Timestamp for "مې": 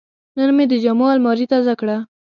0.57-0.65